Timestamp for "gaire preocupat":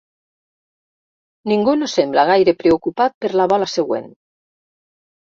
2.29-3.15